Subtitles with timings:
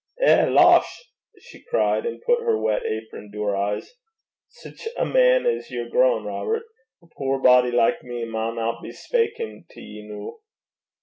[0.19, 3.93] 'Eh losh!' she cried, and put her wet apron to her eyes.
[4.49, 6.63] 'Sic a man as ye're grown, Robert!
[7.03, 10.39] A puir body like me maunna be speykin to ye noo.'